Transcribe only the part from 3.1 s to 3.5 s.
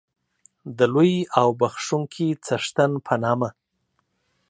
نامه